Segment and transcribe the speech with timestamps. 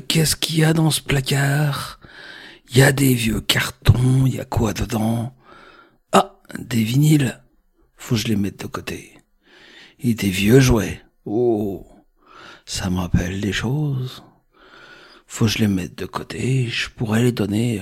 [0.00, 2.00] qu'est-ce qu'il y a dans ce placard?
[2.70, 5.34] Il y a des vieux cartons, il y a quoi dedans?
[6.12, 7.42] Ah, des vinyles.
[7.96, 9.18] Faut que je les mette de côté.
[9.98, 11.02] Et des vieux jouets.
[11.24, 11.86] Oh,
[12.66, 14.22] ça me rappelle des choses.
[15.26, 17.80] Faut que je les mette de côté, je pourrais les donner.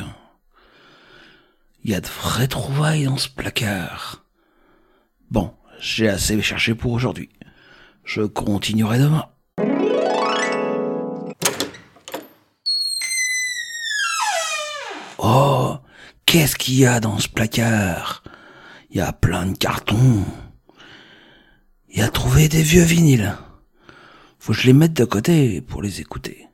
[1.85, 4.25] Il y a de vraies trouvailles dans ce placard.
[5.31, 7.31] Bon, j'ai assez cherché pour aujourd'hui.
[8.05, 9.32] Je continuerai demain.
[16.33, 18.23] Qu'est-ce qu'il y a dans ce placard?
[18.89, 20.25] Il y a plein de cartons.
[21.91, 23.37] Il y a trouvé des vieux vinyles.
[24.39, 26.49] Faut que je les mette de côté pour les écouter.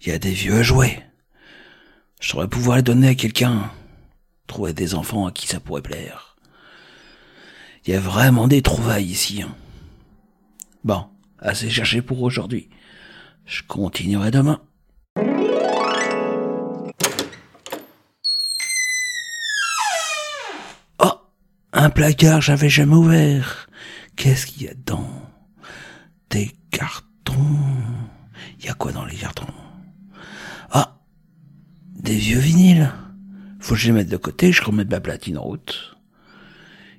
[0.00, 1.06] Il y a des vieux jouets.
[2.20, 3.70] Je devrais pouvoir les donner à quelqu'un.
[4.48, 6.36] Trouver des enfants à qui ça pourrait plaire.
[7.86, 9.42] Il y a vraiment des trouvailles ici.
[9.42, 9.54] Hein.
[10.82, 11.06] Bon,
[11.38, 12.68] assez cherché pour aujourd'hui.
[13.46, 14.60] Je continuerai demain.
[21.80, 23.66] Un placard j'avais jamais ouvert.
[24.14, 25.08] Qu'est-ce qu'il y a dedans?
[26.28, 27.34] Des cartons.
[28.58, 29.46] Il y a quoi dans les cartons?
[30.70, 30.98] Ah,
[31.96, 32.92] des vieux vinyles.
[33.60, 35.96] Faut que je les mette de côté, je remets ma platine en route.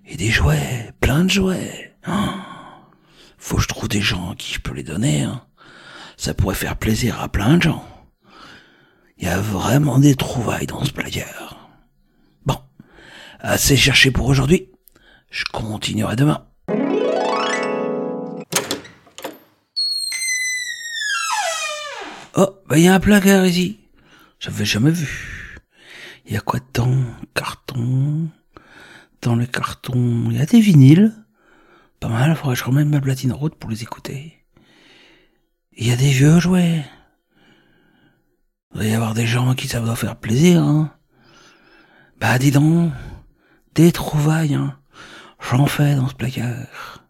[0.08, 1.96] Et des jouets, plein de jouets.
[2.08, 2.12] Oh,
[3.38, 5.22] faut que je trouve des gens à qui je peux les donner.
[5.22, 5.44] Hein.
[6.18, 7.88] Ça pourrait faire plaisir à plein de gens.
[9.20, 11.70] Il y a vraiment des trouvailles dans ce placard.
[12.48, 12.58] Bon,
[13.40, 14.71] assez cherché pour aujourd'hui.
[15.32, 16.46] Je continuerai demain.
[22.36, 23.80] Oh, bah il y a un placard ici.
[24.40, 25.62] J'avais jamais vu.
[26.26, 26.98] Il y a quoi dedans?
[27.34, 28.28] Carton.
[29.22, 31.14] Dans le carton, il y a des vinyles.
[32.02, 34.38] Pas mal, faudrait que je remette ma platine route pour les écouter.
[35.72, 36.84] Il y a des vieux jouets.
[38.74, 40.94] Il doit y avoir des gens qui doit faire plaisir, hein.
[42.20, 42.92] Bah dis donc,
[43.76, 44.78] des trouvailles, hein.
[45.50, 47.04] J'en fais dans ce placard.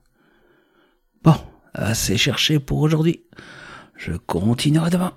[1.23, 1.35] Bon,
[1.73, 3.21] assez cherché pour aujourd'hui.
[3.95, 5.13] Je continuerai demain.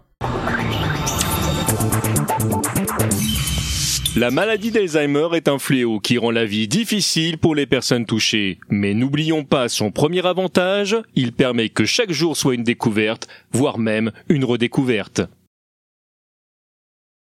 [4.16, 8.60] La maladie d'Alzheimer est un fléau qui rend la vie difficile pour les personnes touchées.
[8.68, 13.78] Mais n'oublions pas son premier avantage, il permet que chaque jour soit une découverte, voire
[13.78, 15.22] même une redécouverte.